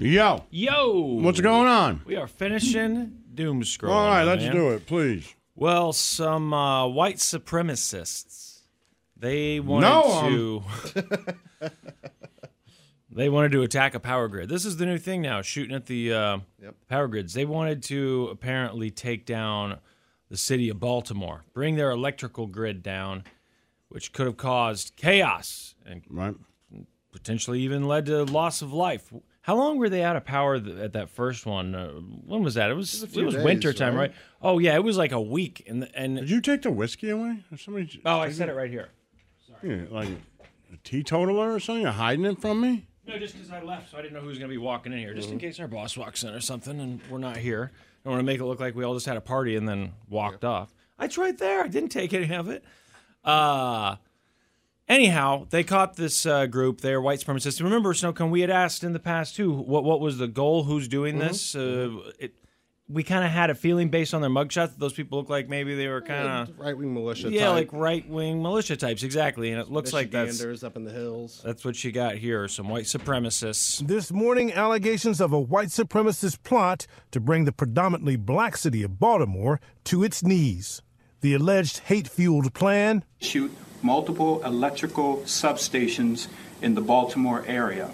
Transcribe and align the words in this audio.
Yo, 0.00 0.44
Yo, 0.50 0.92
what's 1.20 1.40
going 1.40 1.66
on? 1.66 2.02
We 2.04 2.14
are 2.14 2.28
finishing 2.28 3.18
doom 3.34 3.62
scrolling. 3.62 3.90
All 3.90 4.06
right, 4.08 4.22
let's 4.22 4.44
man. 4.44 4.52
do 4.54 4.70
it, 4.70 4.86
please. 4.86 5.34
Well, 5.56 5.92
some 5.92 6.54
uh, 6.54 6.86
white 6.86 7.16
supremacists. 7.16 8.60
They 9.16 9.58
wanted 9.58 9.88
No, 9.88 10.62
to. 10.92 11.70
they 13.10 13.28
wanted 13.28 13.50
to 13.52 13.62
attack 13.62 13.96
a 13.96 14.00
power 14.00 14.28
grid. 14.28 14.48
This 14.48 14.64
is 14.64 14.76
the 14.76 14.86
new 14.86 14.98
thing 14.98 15.20
now, 15.20 15.42
shooting 15.42 15.74
at 15.74 15.86
the 15.86 16.12
uh, 16.12 16.38
power 16.88 17.08
grids. 17.08 17.34
They 17.34 17.44
wanted 17.44 17.82
to 17.84 18.28
apparently 18.30 18.92
take 18.92 19.26
down 19.26 19.78
the 20.28 20.36
city 20.36 20.68
of 20.68 20.78
Baltimore, 20.78 21.44
bring 21.54 21.74
their 21.74 21.90
electrical 21.90 22.46
grid 22.46 22.84
down, 22.84 23.24
which 23.88 24.12
could 24.12 24.26
have 24.26 24.36
caused 24.36 24.94
chaos 24.94 25.74
and 25.84 26.02
Right. 26.08 26.36
potentially 27.10 27.60
even 27.62 27.88
led 27.88 28.06
to 28.06 28.22
loss 28.22 28.62
of 28.62 28.72
life. 28.72 29.12
How 29.48 29.56
long 29.56 29.78
were 29.78 29.88
they 29.88 30.02
out 30.02 30.14
of 30.14 30.26
power 30.26 30.60
th- 30.60 30.76
at 30.76 30.92
that 30.92 31.08
first 31.08 31.46
one? 31.46 31.74
Uh, 31.74 31.88
when 32.26 32.42
was 32.42 32.52
that? 32.52 32.70
It 32.70 32.74
was 32.74 33.02
it 33.02 33.08
few 33.08 33.24
was 33.24 33.34
days, 33.34 33.42
winter 33.42 33.72
time, 33.72 33.94
right? 33.94 34.10
right? 34.10 34.14
Oh 34.42 34.58
yeah, 34.58 34.74
it 34.74 34.84
was 34.84 34.98
like 34.98 35.10
a 35.12 35.20
week. 35.22 35.64
And 35.66 35.80
Did 35.80 35.90
and 35.94 36.28
you 36.28 36.42
take 36.42 36.60
the 36.60 36.70
whiskey 36.70 37.08
away? 37.08 37.42
Or 37.50 37.56
somebody? 37.56 37.98
oh, 38.04 38.20
I 38.20 38.30
said 38.30 38.50
it 38.50 38.52
right 38.52 38.70
here. 38.70 38.90
Yeah, 39.62 39.84
like 39.90 40.10
a 40.70 40.76
teetotaler 40.84 41.54
or 41.54 41.60
something? 41.60 41.80
You're 41.80 41.92
hiding 41.92 42.26
it 42.26 42.42
from 42.42 42.60
me? 42.60 42.88
No, 43.06 43.18
just 43.18 43.36
because 43.36 43.50
I 43.50 43.62
left, 43.62 43.90
so 43.90 43.96
I 43.96 44.02
didn't 44.02 44.12
know 44.12 44.20
who 44.20 44.28
was 44.28 44.36
going 44.36 44.50
to 44.50 44.52
be 44.54 44.58
walking 44.58 44.92
in 44.92 44.98
here, 44.98 45.14
just 45.14 45.30
in 45.30 45.38
case 45.38 45.58
our 45.60 45.66
boss 45.66 45.96
walks 45.96 46.24
in 46.24 46.34
or 46.34 46.40
something, 46.40 46.78
and 46.78 47.00
we're 47.08 47.16
not 47.16 47.38
here. 47.38 47.72
I 47.72 47.78
don't 48.04 48.12
want 48.12 48.20
to 48.20 48.26
make 48.26 48.40
it 48.40 48.44
look 48.44 48.60
like 48.60 48.74
we 48.74 48.84
all 48.84 48.92
just 48.92 49.06
had 49.06 49.16
a 49.16 49.22
party 49.22 49.56
and 49.56 49.66
then 49.66 49.94
walked 50.10 50.44
off. 50.44 50.74
It's 51.00 51.16
right 51.16 51.38
there. 51.38 51.64
I 51.64 51.68
didn't 51.68 51.88
take 51.88 52.12
any 52.12 52.34
of 52.34 52.50
it. 52.50 52.62
Uh 53.24 53.96
anyhow, 54.88 55.46
they 55.50 55.64
caught 55.64 55.96
this 55.96 56.26
uh, 56.26 56.46
group. 56.46 56.80
They're 56.80 57.00
white 57.00 57.20
supremacists. 57.20 57.62
Remember, 57.62 57.92
Snowcone, 57.92 58.30
we 58.30 58.40
had 58.40 58.50
asked 58.50 58.84
in 58.84 58.92
the 58.92 58.98
past 58.98 59.36
too. 59.36 59.52
What 59.52 59.84
what 59.84 60.00
was 60.00 60.18
the 60.18 60.28
goal? 60.28 60.64
Who's 60.64 60.88
doing 60.88 61.18
this? 61.18 61.54
Uh, 61.54 62.12
it, 62.18 62.34
we 62.90 63.02
kind 63.02 63.22
of 63.22 63.30
had 63.30 63.50
a 63.50 63.54
feeling 63.54 63.90
based 63.90 64.14
on 64.14 64.22
their 64.22 64.30
mugshots 64.30 64.70
that 64.70 64.78
those 64.78 64.94
people 64.94 65.18
look 65.18 65.28
like 65.28 65.48
maybe 65.48 65.74
they 65.74 65.88
were 65.88 66.00
kind 66.00 66.26
of 66.26 66.58
right 66.58 66.76
wing 66.76 66.94
militia. 66.94 67.30
yeah, 67.30 67.46
type. 67.46 67.54
like 67.54 67.72
right 67.72 68.08
wing 68.08 68.42
militia 68.42 68.76
types, 68.76 69.02
exactly. 69.02 69.50
And 69.52 69.60
it 69.60 69.70
looks 69.70 69.92
like 69.92 70.10
that's 70.10 70.64
up 70.64 70.76
in 70.76 70.84
the 70.84 70.90
hills. 70.90 71.42
that's 71.44 71.64
what 71.64 71.82
you 71.84 71.92
got 71.92 72.14
here. 72.16 72.48
Some 72.48 72.68
white 72.68 72.84
supremacists. 72.84 73.86
This 73.86 74.10
morning, 74.10 74.52
allegations 74.52 75.20
of 75.20 75.32
a 75.32 75.40
white 75.40 75.68
supremacist 75.68 76.42
plot 76.44 76.86
to 77.10 77.20
bring 77.20 77.44
the 77.44 77.52
predominantly 77.52 78.16
black 78.16 78.56
city 78.56 78.82
of 78.82 78.98
Baltimore 78.98 79.60
to 79.84 80.02
its 80.02 80.22
knees. 80.22 80.80
The 81.20 81.34
alleged 81.34 81.78
hate 81.78 82.08
fueled 82.08 82.54
plan 82.54 83.04
shoot 83.20 83.54
multiple 83.82 84.42
electrical 84.44 85.18
substations 85.18 86.28
in 86.62 86.74
the 86.74 86.80
Baltimore 86.80 87.44
area, 87.46 87.90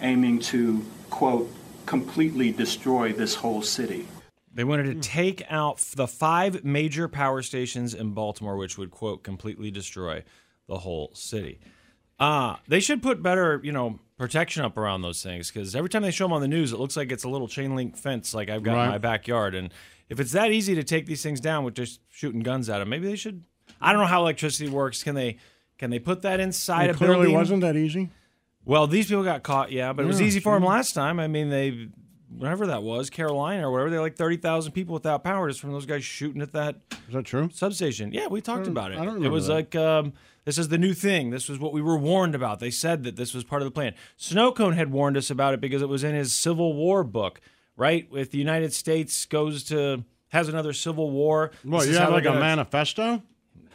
aiming 0.00 0.38
to, 0.40 0.84
quote, 1.10 1.50
completely 1.86 2.52
destroy 2.52 3.12
this 3.12 3.36
whole 3.36 3.62
city. 3.62 4.06
They 4.52 4.64
wanted 4.64 4.84
to 4.84 5.08
take 5.08 5.42
out 5.50 5.78
the 5.78 6.06
five 6.06 6.64
major 6.64 7.08
power 7.08 7.42
stations 7.42 7.92
in 7.92 8.12
Baltimore, 8.12 8.56
which 8.56 8.78
would 8.78 8.90
quote 8.90 9.22
completely 9.22 9.70
destroy 9.70 10.24
the 10.66 10.78
whole 10.78 11.10
city. 11.14 11.60
Uh, 12.18 12.56
they 12.66 12.80
should 12.80 13.02
put 13.02 13.22
better, 13.22 13.60
you 13.62 13.72
know, 13.72 13.98
protection 14.16 14.64
up 14.64 14.78
around 14.78 15.02
those 15.02 15.22
things 15.22 15.50
because 15.50 15.76
every 15.76 15.90
time 15.90 16.02
they 16.02 16.10
show 16.10 16.24
them 16.24 16.32
on 16.32 16.40
the 16.40 16.48
news, 16.48 16.72
it 16.72 16.78
looks 16.78 16.96
like 16.96 17.12
it's 17.12 17.24
a 17.24 17.28
little 17.28 17.48
chain 17.48 17.76
link 17.76 17.96
fence 17.96 18.32
like 18.32 18.48
I've 18.48 18.62
got 18.62 18.84
in 18.84 18.90
my 18.90 18.98
backyard. 18.98 19.54
And 19.54 19.72
if 20.08 20.18
it's 20.18 20.32
that 20.32 20.52
easy 20.52 20.74
to 20.74 20.84
take 20.84 21.06
these 21.06 21.22
things 21.22 21.40
down 21.40 21.64
with 21.64 21.74
just 21.74 22.00
shooting 22.08 22.40
guns 22.40 22.70
at 22.70 22.78
them, 22.78 22.88
maybe 22.88 23.06
they 23.06 23.16
should. 23.16 23.44
I 23.80 23.92
don't 23.92 24.00
know 24.02 24.06
how 24.08 24.20
electricity 24.22 24.68
works. 24.70 25.02
Can 25.02 25.14
they? 25.14 25.38
Can 25.78 25.90
they 25.90 25.98
put 25.98 26.22
that 26.22 26.40
inside 26.40 26.88
It 26.88 26.94
a 26.94 26.98
clearly 26.98 27.16
building? 27.16 27.34
wasn't 27.34 27.60
that 27.60 27.76
easy. 27.76 28.08
Well, 28.64 28.86
these 28.86 29.08
people 29.08 29.22
got 29.24 29.42
caught, 29.42 29.70
yeah, 29.70 29.92
but 29.92 30.04
it 30.04 30.08
was 30.08 30.20
Yeah, 30.20 30.26
easy 30.26 30.40
for 30.40 30.54
them 30.54 30.64
last 30.64 30.92
time. 30.94 31.20
I 31.20 31.28
mean, 31.28 31.50
they, 31.50 31.88
whatever 32.34 32.66
that 32.68 32.82
was, 32.82 33.10
Carolina 33.10 33.68
or 33.68 33.70
whatever, 33.70 33.90
they 33.90 33.98
like 33.98 34.16
30,000 34.16 34.72
people 34.72 34.94
without 34.94 35.22
power 35.22 35.48
just 35.48 35.60
from 35.60 35.72
those 35.72 35.86
guys 35.86 36.02
shooting 36.02 36.40
at 36.42 36.52
that 36.52 36.76
Is 37.08 37.14
that 37.14 37.24
true? 37.26 37.50
substation. 37.52 38.12
Yeah, 38.12 38.26
we 38.26 38.40
talked 38.40 38.66
about 38.66 38.90
it. 38.90 38.98
I 38.98 39.04
don't 39.04 39.22
it 39.24 39.28
was 39.28 39.46
that. 39.48 39.52
like, 39.52 39.76
um, 39.76 40.14
this 40.46 40.56
is 40.58 40.68
the 40.68 40.78
new 40.78 40.94
thing. 40.94 41.30
This 41.30 41.48
was 41.48 41.58
what 41.60 41.72
we 41.74 41.80
were 41.82 41.96
warned 41.98 42.34
about. 42.34 42.58
They 42.58 42.70
said 42.72 43.04
that 43.04 43.14
this 43.16 43.34
was 43.34 43.44
part 43.44 43.60
of 43.62 43.66
the 43.66 43.70
plan. 43.72 43.94
Snowcone 44.18 44.74
had 44.74 44.90
warned 44.90 45.16
us 45.16 45.30
about 45.30 45.54
it 45.54 45.60
because 45.60 45.82
it 45.82 45.88
was 45.88 46.02
in 46.02 46.14
his 46.14 46.34
Civil 46.34 46.72
War 46.74 47.04
book, 47.04 47.40
right? 47.76 48.08
If 48.12 48.30
the 48.32 48.38
United 48.38 48.72
States 48.72 49.26
goes 49.26 49.62
to, 49.64 50.02
has 50.28 50.48
another 50.48 50.72
civil 50.72 51.10
war. 51.10 51.52
What, 51.62 51.86
you 51.86 51.96
have 51.98 52.10
like 52.10 52.24
a 52.24 52.32
manifesto? 52.32 53.22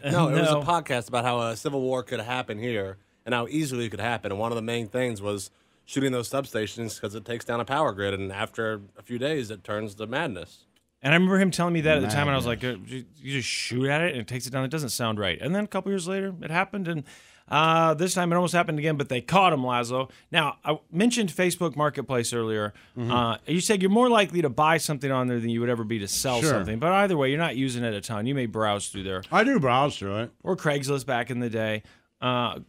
No, 0.03 0.29
it 0.29 0.39
was 0.39 0.50
a 0.50 0.56
podcast 0.56 1.07
about 1.07 1.25
how 1.25 1.39
a 1.41 1.56
civil 1.56 1.81
war 1.81 2.03
could 2.03 2.19
happen 2.19 2.57
here 2.59 2.97
and 3.25 3.35
how 3.35 3.47
easily 3.47 3.85
it 3.85 3.89
could 3.89 4.00
happen. 4.00 4.31
And 4.31 4.39
one 4.39 4.51
of 4.51 4.56
the 4.56 4.62
main 4.62 4.88
things 4.88 5.22
was 5.22 5.51
shooting 5.85 6.12
those 6.12 6.29
substations 6.29 6.95
because 6.95 7.16
it 7.16 7.25
takes 7.25 7.45
down 7.45 7.59
a 7.59 7.66
power 7.66 7.91
grid, 7.91 8.13
and 8.13 8.31
after 8.31 8.81
a 8.97 9.03
few 9.03 9.17
days, 9.19 9.51
it 9.51 9.63
turns 9.63 9.95
to 9.95 10.07
madness. 10.07 10.66
And 11.03 11.13
I 11.13 11.16
remember 11.16 11.40
him 11.40 11.50
telling 11.51 11.73
me 11.73 11.81
that 11.81 11.97
at 11.97 12.01
the 12.01 12.09
time, 12.09 12.28
and 12.28 12.31
I 12.31 12.35
was 12.35 12.45
like, 12.45 12.63
uh, 12.63 12.75
"You 12.85 13.06
you 13.17 13.34
just 13.34 13.50
shoot 13.50 13.88
at 13.88 14.01
it 14.01 14.11
and 14.11 14.22
it 14.22 14.28
takes 14.28 14.45
it 14.45 14.51
down." 14.51 14.63
It 14.63 14.72
doesn't 14.72 14.90
sound 14.90 15.19
right. 15.19 15.40
And 15.41 15.56
then 15.56 15.63
a 15.63 15.67
couple 15.67 15.91
years 15.91 16.07
later, 16.07 16.34
it 16.41 16.51
happened, 16.51 16.88
and 16.88 17.03
uh, 17.51 17.94
this 17.94 18.13
time 18.16 18.31
it 18.31 18.35
almost 18.35 18.53
happened 18.53 18.79
again. 18.79 18.95
But 18.97 19.09
they 19.09 19.22
caught 19.22 19.53
him, 19.53 19.63
Lazo. 19.63 20.09
Now 20.31 20.57
I 20.66 20.79
mentioned 20.91 21.29
Facebook 21.29 21.75
Marketplace 21.75 22.34
earlier. 22.34 22.73
Mm-hmm. 22.97 23.12
Uh, 23.12 23.38
you 23.45 23.59
said 23.62 23.81
you're 23.81 23.91
more 23.91 24.09
likely 24.09 24.41
to 24.41 24.50
buy 24.50 24.78
something 24.78 25.12
on 25.12 25.28
there 25.28 25.39
than 25.39 25.50
you 25.50 25.59
would 25.59 25.69
ever 25.69 25.84
be 25.84 26.00
to 26.00 26.07
sell 26.07 26.41
Sure. 26.41 26.50
something. 26.50 26.79
But 26.79 26.94
either 26.94 27.17
way, 27.17 27.29
you're 27.29 27.38
not 27.38 27.56
using 27.57 27.84
it 27.84 27.94
a 27.94 28.01
ton. 28.01 28.25
You 28.25 28.34
may 28.34 28.45
browse 28.47 28.90
through 28.90 29.03
there 29.03 29.22
I 29.31 29.44
do 29.44 29.59
browse 29.59 29.97
through 29.97 30.17
it. 30.22 30.31
or 30.41 30.56
Craigslist 30.56 31.06
back 31.06 31.29
in 31.29 31.40
the 31.40 31.50
day. 31.50 31.84
Uh, 32.22 32.59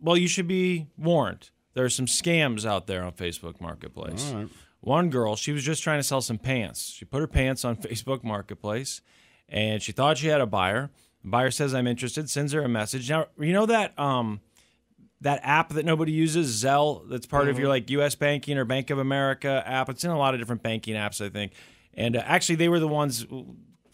well, 0.00 0.16
you 0.16 0.26
should 0.28 0.48
be 0.48 0.86
warned. 0.96 1.50
There 1.74 1.84
are 1.84 1.88
some 1.90 2.06
scams 2.06 2.64
out 2.66 2.86
there 2.86 3.02
on 3.04 3.12
Facebook 3.12 3.60
Marketplace. 3.60 4.34
One 4.80 5.10
girl, 5.10 5.36
she 5.36 5.52
was 5.52 5.62
just 5.62 5.82
trying 5.82 6.00
to 6.00 6.02
sell 6.02 6.20
some 6.20 6.38
pants. 6.38 6.90
She 6.90 7.04
put 7.04 7.20
her 7.20 7.26
pants 7.28 7.64
on 7.64 7.76
Facebook 7.86 8.24
Marketplace, 8.24 9.00
and 9.48 9.80
she 9.80 9.92
thought 9.92 10.18
she 10.18 10.26
had 10.26 10.40
a 10.40 10.46
buyer. 10.46 10.90
Buyer 11.24 11.50
says, 11.50 11.74
"I'm 11.74 11.86
interested." 11.86 12.28
Sends 12.30 12.52
her 12.52 12.62
a 12.62 12.68
message. 12.68 13.08
Now, 13.10 13.26
you 13.38 13.52
know 13.52 13.66
that 13.66 13.98
um, 13.98 14.40
that 15.20 15.40
app 15.44 15.70
that 15.70 15.84
nobody 15.84 16.12
uses, 16.12 16.62
Zelle, 16.62 17.08
that's 17.08 17.26
part 17.26 17.48
of 17.48 17.58
your 17.58 17.68
like 17.68 17.88
U.S. 17.90 18.14
banking 18.14 18.58
or 18.58 18.64
Bank 18.64 18.90
of 18.90 18.98
America 18.98 19.62
app. 19.66 19.88
It's 19.88 20.04
in 20.04 20.10
a 20.10 20.18
lot 20.18 20.34
of 20.34 20.40
different 20.40 20.62
banking 20.62 20.94
apps, 20.96 21.24
I 21.24 21.28
think. 21.28 21.52
And 21.94 22.16
uh, 22.16 22.22
actually, 22.24 22.56
they 22.56 22.68
were 22.68 22.80
the 22.80 22.88
ones 22.88 23.24
a 23.30 23.44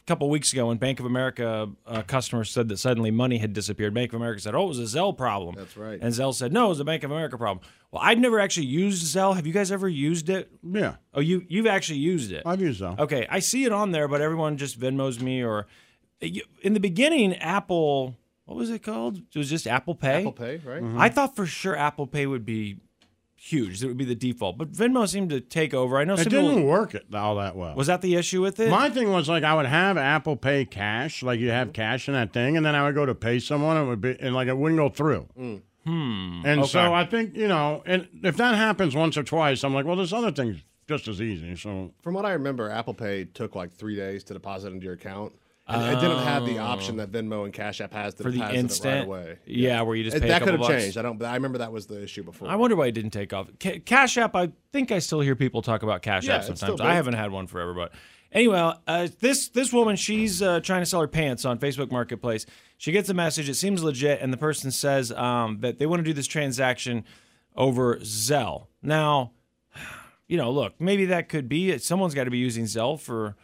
couple 0.07 0.31
weeks 0.31 0.53
ago 0.55 0.69
when 0.69 0.79
Bank 0.79 1.01
of 1.01 1.07
America 1.07 1.69
uh, 1.87 2.01
customers 2.03 2.51
said 2.51 2.69
that 2.69 2.79
suddenly 2.79 3.11
money 3.11 3.37
had 3.39 3.53
disappeared. 3.53 3.93
Bank 3.93 4.13
of 4.15 4.21
America 4.21 4.41
said, 4.41 4.55
"Oh, 4.55 4.65
it 4.65 4.69
was 4.69 4.79
a 4.79 4.99
Zelle 4.99 5.15
problem." 5.17 5.55
That's 5.55 5.77
right. 5.77 5.99
And 6.01 6.15
Zelle 6.15 6.33
said, 6.35 6.51
"No, 6.53 6.67
it 6.67 6.69
was 6.71 6.81
a 6.81 6.85
Bank 6.85 7.03
of 7.05 7.11
America 7.11 7.37
problem." 7.37 7.67
Well, 7.91 8.03
I'd 8.03 8.19
never 8.19 8.41
actually 8.41 8.67
used 8.67 9.05
Zelle. 9.15 9.35
Have 9.37 9.47
you 9.47 9.53
guys 9.53 9.71
ever 9.73 9.89
used 9.89 10.31
it? 10.31 10.51
Yeah, 10.63 10.95
Oh, 11.13 11.21
you 11.21 11.45
you've 11.49 11.67
actually 11.67 11.99
used 11.99 12.33
it. 12.33 12.45
I've 12.47 12.61
used 12.63 12.81
them. 12.81 12.97
Okay, 12.99 13.27
I 13.29 13.41
see 13.41 13.65
it 13.65 13.73
on 13.73 13.91
there, 13.91 14.09
but 14.09 14.21
everyone 14.23 14.57
just 14.57 14.79
Venmos 14.81 15.21
me 15.21 15.43
or 15.43 15.67
in 16.21 16.75
the 16.75 16.81
beginning, 16.81 17.35
Apple. 17.37 18.17
What 18.45 18.57
was 18.57 18.71
it 18.71 18.83
called? 18.83 19.19
It 19.19 19.37
was 19.37 19.51
just 19.51 19.67
Apple 19.67 19.95
Pay. 19.95 20.21
Apple 20.21 20.33
Pay, 20.33 20.57
right? 20.65 20.79
Mm-hmm. 20.79 20.87
Mm-hmm. 20.87 21.01
I 21.01 21.09
thought 21.11 21.37
for 21.37 21.47
sure 21.47 21.77
Apple 21.77 22.07
Pay 22.07 22.27
would 22.27 22.47
be 22.47 22.79
huge. 23.37 23.81
That 23.81 23.89
would 23.89 23.97
be 23.97 24.05
the 24.05 24.15
default, 24.15 24.59
but 24.59 24.73
Venmo 24.73 25.09
seemed 25.09 25.31
to 25.31 25.41
take 25.41 25.73
over. 25.73 25.99
I 25.99 26.05
know 26.05 26.15
It 26.15 26.25
some 26.25 26.31
didn't 26.31 26.65
work 26.65 26.95
it 26.95 27.15
all 27.15 27.37
that 27.37 27.57
well. 27.57 27.75
Was 27.75 27.87
that 27.87 28.03
the 28.03 28.17
issue 28.17 28.43
with 28.43 28.59
it? 28.59 28.71
My 28.71 28.91
thing 28.91 29.13
was 29.13 29.29
like 29.29 29.45
I 29.45 29.55
would 29.55 29.67
have 29.67 29.97
Apple 29.97 30.37
Pay 30.37 30.65
cash, 30.65 31.23
like 31.23 31.41
you 31.41 31.51
have 31.51 31.69
mm-hmm. 31.69 31.75
cash 31.75 32.09
in 32.09 32.15
that 32.15 32.33
thing, 32.33 32.57
and 32.57 32.65
then 32.65 32.75
I 32.75 32.85
would 32.85 32.95
go 32.95 33.07
to 33.07 33.15
pay 33.15 33.39
someone, 33.39 33.77
and 33.77 33.87
it 33.87 33.91
would 33.91 34.01
be 34.01 34.17
and 34.19 34.35
like 34.35 34.49
it 34.49 34.57
wouldn't 34.57 34.79
go 34.79 34.89
through. 34.89 35.29
Mm. 35.39 35.63
Hmm. 35.85 36.43
And 36.45 36.61
okay. 36.61 36.69
so 36.69 36.93
I 36.93 37.07
think 37.07 37.37
you 37.37 37.49
know, 37.49 37.83
and 37.87 38.09
if 38.23 38.37
that 38.37 38.55
happens 38.57 38.95
once 38.95 39.17
or 39.17 39.23
twice, 39.23 39.65
I'm 39.65 39.73
like, 39.73 39.87
well, 39.87 39.97
there's 39.97 40.13
other 40.13 40.33
things 40.33 40.63
just 40.87 41.07
as 41.07 41.21
easy. 41.21 41.55
So 41.57 41.93
From 42.03 42.15
what 42.15 42.25
I 42.25 42.33
remember, 42.33 42.71
Apple 42.71 42.95
Pay 42.95 43.27
took 43.27 43.55
like 43.55 43.73
three 43.73 43.97
days 43.97 44.25
to 44.25 44.35
deposit 44.35 44.73
into 44.73 44.85
your 44.85 44.95
account. 44.95 45.33
And 45.69 45.83
it 45.85 46.01
didn't 46.01 46.25
have 46.25 46.47
the 46.47 46.59
option 46.61 46.97
that 46.97 47.13
Venmo 47.13 47.45
and 47.45 47.53
Cash 47.53 47.81
App 47.83 47.93
has 47.93 48.15
to 48.15 48.23
Oh. 48.23 48.25
For 48.25 48.31
the 48.31 48.55
instant? 48.55 49.01
right 49.09 49.21
away. 49.21 49.39
Yeah, 49.47 49.83
where 49.83 49.95
you 49.97 50.05
just 50.05 50.17
It- 50.17 50.21
pay 50.23 50.29
a 50.29 50.31
that 50.31 50.41
could 50.43 50.53
have 50.53 50.61
bucks. 50.61 50.73
changed. 50.83 50.97
I 50.97 51.03
don't. 51.03 51.23
I 51.23 51.35
remember 51.35 51.59
that 51.59 51.73
was 51.73 51.87
the 51.87 52.03
issue 52.03 52.23
before. 52.23 52.49
I 52.49 52.57
wonder 52.57 52.75
why 52.75 52.87
it 52.87 52.93
didn't 52.93 53.11
take 53.11 53.33
off. 53.35 53.49
Ca- 53.63 53.81
Cash 53.81 54.17
App, 54.17 54.35
I 54.35 54.51
think 54.73 54.91
I 54.91 54.99
still 54.99 55.21
hear 55.21 55.37
people 55.37 55.61
talk 55.61 55.83
about 55.83 56.01
Cash 56.03 56.25
Yeah, 56.27 56.37
App 56.37 56.45
sometimes. 56.45 56.81
I 56.81 56.95
haven't 56.95 57.15
had 57.15 57.31
one 57.33 57.47
forever, 57.47 57.75
but 57.75 57.93
anyway, 58.33 58.73
uh, 58.87 59.09
this 59.21 59.49
this 59.51 59.71
woman, 59.73 59.97
she's 59.97 60.41
uh, 60.41 60.61
trying 60.61 60.81
to 60.81 60.87
sell 60.87 61.03
her 61.03 61.09
pants 61.09 61.45
on 61.45 61.59
Facebook 61.59 61.91
Marketplace. 61.93 62.47
She 62.79 62.91
gets 62.91 63.09
a 63.11 63.15
message. 63.15 63.49
It 63.51 63.55
seems 63.55 63.83
legit, 63.83 64.21
and 64.23 64.33
the 64.33 64.37
person 64.39 64.71
says 64.71 65.13
um, 65.13 65.59
that 65.61 65.79
they 65.79 65.85
want 65.87 66.01
to 66.01 66.05
do 66.05 66.15
this 66.15 66.27
transaction 66.27 67.05
over 67.57 67.97
Zelle. 67.97 68.69
Now, 68.83 69.33
you 70.29 70.39
know, 70.39 70.51
look, 70.51 70.81
maybe 70.81 71.05
that 71.07 71.29
could 71.29 71.49
be 71.49 71.71
it. 71.73 71.83
Someone's 71.83 72.15
got 72.15 72.25
to 72.25 72.31
be 72.31 72.39
using 72.39 72.65
Zelle 72.65 72.99
for 72.99 73.37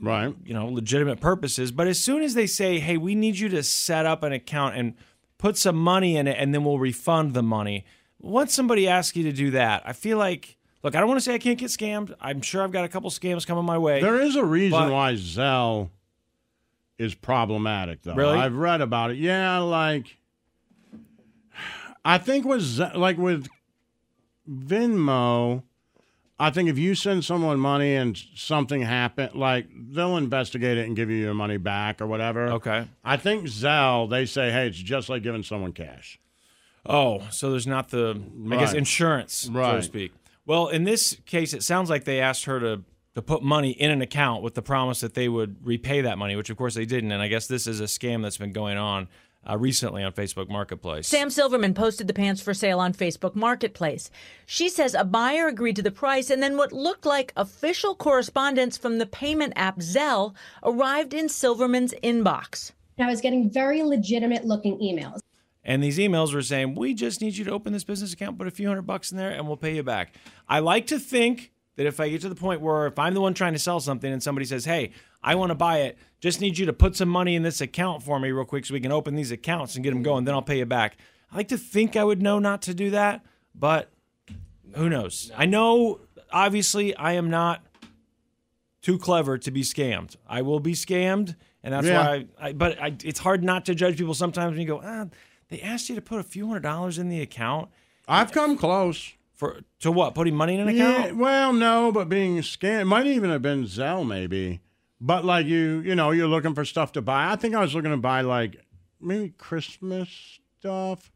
right, 0.00 0.34
you 0.44 0.54
know, 0.54 0.66
legitimate 0.68 1.20
purposes. 1.20 1.72
But 1.72 1.86
as 1.86 1.98
soon 2.00 2.22
as 2.22 2.34
they 2.34 2.46
say, 2.46 2.78
"Hey, 2.80 2.96
we 2.96 3.14
need 3.14 3.38
you 3.38 3.48
to 3.50 3.62
set 3.62 4.06
up 4.06 4.22
an 4.22 4.32
account 4.32 4.76
and 4.76 4.94
put 5.38 5.56
some 5.56 5.76
money 5.76 6.16
in 6.16 6.26
it, 6.26 6.36
and 6.38 6.54
then 6.54 6.64
we'll 6.64 6.78
refund 6.78 7.34
the 7.34 7.42
money," 7.42 7.84
once 8.20 8.52
somebody 8.54 8.86
asks 8.88 9.16
you 9.16 9.24
to 9.24 9.32
do 9.32 9.50
that, 9.52 9.82
I 9.84 9.92
feel 9.92 10.16
like, 10.18 10.56
look, 10.82 10.94
I 10.94 11.00
don't 11.00 11.08
want 11.08 11.18
to 11.20 11.24
say 11.24 11.34
I 11.34 11.38
can't 11.38 11.58
get 11.58 11.68
scammed. 11.70 12.14
I'm 12.20 12.40
sure 12.40 12.62
I've 12.62 12.72
got 12.72 12.84
a 12.84 12.88
couple 12.88 13.10
scams 13.10 13.46
coming 13.46 13.64
my 13.64 13.78
way. 13.78 14.00
there 14.00 14.20
is 14.20 14.36
a 14.36 14.44
reason 14.44 14.78
But- 14.78 14.92
why 14.92 15.14
Zelle 15.14 15.90
is 16.98 17.14
problematic, 17.14 18.02
though. 18.02 18.14
Really? 18.14 18.38
I've 18.38 18.54
read 18.54 18.80
about 18.80 19.10
it. 19.10 19.16
Yeah, 19.16 19.58
like 19.58 20.18
I 22.04 22.18
think 22.18 22.44
was 22.44 22.78
like 22.78 23.18
with 23.18 23.48
Venmo. 24.48 25.62
I 26.42 26.50
think 26.50 26.68
if 26.68 26.76
you 26.76 26.94
send 26.94 27.24
someone 27.24 27.60
money 27.60 27.94
and 27.94 28.20
something 28.34 28.82
happened, 28.82 29.34
like 29.34 29.66
they'll 29.74 30.16
investigate 30.16 30.76
it 30.76 30.86
and 30.86 30.96
give 30.96 31.08
you 31.08 31.16
your 31.18 31.34
money 31.34 31.56
back 31.56 32.00
or 32.00 32.06
whatever. 32.08 32.48
Okay. 32.54 32.88
I 33.04 33.16
think 33.16 33.44
Zelle, 33.44 34.10
they 34.10 34.26
say, 34.26 34.50
hey, 34.50 34.66
it's 34.66 34.76
just 34.76 35.08
like 35.08 35.22
giving 35.22 35.44
someone 35.44 35.72
cash. 35.72 36.18
Oh, 36.84 37.22
so 37.30 37.50
there's 37.52 37.66
not 37.66 37.90
the, 37.90 38.20
I 38.50 38.56
guess, 38.56 38.70
Right. 38.70 38.78
insurance, 38.78 39.34
so 39.34 39.52
to 39.52 39.82
speak. 39.82 40.12
Well, 40.44 40.66
in 40.66 40.82
this 40.82 41.16
case, 41.26 41.54
it 41.54 41.62
sounds 41.62 41.88
like 41.88 42.04
they 42.04 42.20
asked 42.20 42.44
her 42.46 42.58
to 42.60 42.82
to 43.14 43.20
put 43.20 43.42
money 43.42 43.70
in 43.72 43.90
an 43.90 44.00
account 44.00 44.42
with 44.42 44.54
the 44.54 44.62
promise 44.62 45.00
that 45.00 45.12
they 45.12 45.28
would 45.28 45.56
repay 45.64 46.00
that 46.00 46.16
money, 46.16 46.34
which 46.34 46.48
of 46.48 46.56
course 46.56 46.74
they 46.74 46.86
didn't. 46.86 47.12
And 47.12 47.22
I 47.22 47.28
guess 47.28 47.46
this 47.46 47.66
is 47.66 47.78
a 47.80 47.84
scam 47.84 48.22
that's 48.22 48.38
been 48.38 48.52
going 48.52 48.78
on 48.78 49.06
uh, 49.48 49.58
recently 49.58 50.02
on 50.02 50.12
Facebook 50.12 50.48
Marketplace. 50.48 51.08
Sam 51.08 51.30
Silverman 51.30 51.74
posted 51.74 52.06
the 52.06 52.14
pants 52.14 52.40
for 52.40 52.54
sale 52.54 52.78
on 52.78 52.92
Facebook 52.92 53.34
Marketplace. 53.34 54.10
She 54.46 54.68
says 54.68 54.94
a 54.94 55.04
buyer 55.04 55.46
agreed 55.48 55.76
to 55.76 55.82
the 55.82 55.90
price, 55.90 56.30
and 56.30 56.42
then 56.42 56.56
what 56.56 56.72
looked 56.72 57.06
like 57.06 57.32
official 57.36 57.94
correspondence 57.94 58.76
from 58.76 58.98
the 58.98 59.06
payment 59.06 59.52
app 59.56 59.78
Zelle 59.78 60.34
arrived 60.62 61.14
in 61.14 61.28
Silverman's 61.28 61.94
inbox. 62.02 62.72
I 62.98 63.06
was 63.06 63.20
getting 63.20 63.50
very 63.50 63.82
legitimate 63.82 64.44
looking 64.44 64.78
emails. 64.78 65.20
And 65.64 65.82
these 65.82 65.98
emails 65.98 66.34
were 66.34 66.42
saying, 66.42 66.74
we 66.74 66.92
just 66.92 67.20
need 67.20 67.36
you 67.36 67.44
to 67.44 67.52
open 67.52 67.72
this 67.72 67.84
business 67.84 68.12
account, 68.12 68.36
put 68.36 68.48
a 68.48 68.50
few 68.50 68.66
hundred 68.66 68.82
bucks 68.82 69.12
in 69.12 69.18
there, 69.18 69.30
and 69.30 69.46
we'll 69.46 69.56
pay 69.56 69.76
you 69.76 69.82
back. 69.82 70.14
I 70.48 70.58
like 70.58 70.88
to 70.88 70.98
think 70.98 71.51
that 71.76 71.86
if 71.86 71.98
I 72.00 72.08
get 72.10 72.20
to 72.22 72.28
the 72.28 72.34
point 72.34 72.60
where 72.60 72.86
if 72.86 72.98
I'm 72.98 73.14
the 73.14 73.20
one 73.20 73.34
trying 73.34 73.54
to 73.54 73.58
sell 73.58 73.80
something 73.80 74.12
and 74.12 74.22
somebody 74.22 74.44
says, 74.44 74.64
hey, 74.64 74.92
I 75.22 75.34
want 75.36 75.50
to 75.50 75.54
buy 75.54 75.78
it, 75.80 75.98
just 76.20 76.40
need 76.40 76.58
you 76.58 76.66
to 76.66 76.72
put 76.72 76.96
some 76.96 77.08
money 77.08 77.34
in 77.34 77.42
this 77.42 77.60
account 77.60 78.02
for 78.02 78.18
me 78.20 78.30
real 78.30 78.44
quick 78.44 78.66
so 78.66 78.74
we 78.74 78.80
can 78.80 78.92
open 78.92 79.14
these 79.14 79.30
accounts 79.30 79.74
and 79.74 79.82
get 79.82 79.90
them 79.90 80.02
going, 80.02 80.24
then 80.24 80.34
I'll 80.34 80.42
pay 80.42 80.58
you 80.58 80.66
back. 80.66 80.96
I 81.30 81.36
like 81.36 81.48
to 81.48 81.58
think 81.58 81.96
I 81.96 82.04
would 82.04 82.20
know 82.20 82.38
not 82.38 82.62
to 82.62 82.74
do 82.74 82.90
that, 82.90 83.24
but 83.54 83.90
who 84.74 84.88
knows? 84.90 85.30
I 85.36 85.46
know, 85.46 86.00
obviously, 86.30 86.94
I 86.96 87.12
am 87.12 87.30
not 87.30 87.64
too 88.82 88.98
clever 88.98 89.38
to 89.38 89.50
be 89.50 89.62
scammed. 89.62 90.16
I 90.28 90.42
will 90.42 90.60
be 90.60 90.72
scammed, 90.74 91.36
and 91.62 91.72
that's 91.72 91.86
Yeah. 91.86 92.06
why. 92.06 92.26
I, 92.38 92.48
I 92.48 92.52
but 92.52 92.80
I, 92.82 92.94
it's 93.04 93.20
hard 93.20 93.42
not 93.44 93.64
to 93.66 93.74
judge 93.74 93.96
people 93.96 94.14
sometimes 94.14 94.52
when 94.52 94.60
you 94.60 94.66
go, 94.66 94.80
ah, 94.84 95.06
they 95.48 95.60
asked 95.60 95.88
you 95.88 95.94
to 95.94 96.02
put 96.02 96.18
a 96.18 96.22
few 96.24 96.46
hundred 96.48 96.64
dollars 96.64 96.98
in 96.98 97.08
the 97.08 97.20
account 97.20 97.70
I've 98.08 98.32
come 98.32 98.56
close. 98.58 99.12
For 99.34 99.60
to 99.80 99.90
what? 99.92 100.14
Putting 100.14 100.34
money 100.36 100.54
in 100.54 100.60
an 100.68 100.74
Yeah, 100.76 101.04
account? 101.04 101.16
well, 101.16 101.52
no, 101.52 101.90
but 101.92 102.08
being 102.08 102.36
scammed 102.38 102.86
might 102.86 103.06
even 103.06 103.30
have 103.30 103.42
been 103.42 103.64
Zelle, 103.64 104.06
maybe. 104.06 104.60
But 105.00 105.24
like 105.24 105.46
you, 105.46 105.80
you 105.84 105.94
know, 105.94 106.10
you're 106.12 106.28
looking 106.28 106.54
for 106.54 106.64
stuff 106.64 106.92
to 106.92 107.02
buy. 107.02 107.30
I 107.32 107.36
think 107.36 107.54
I 107.54 107.60
was 107.60 107.74
looking 107.74 107.90
to 107.90 107.96
buy 107.96 108.20
like 108.20 108.56
maybe 109.00 109.30
Christmas 109.36 110.38
stuff, 110.60 111.10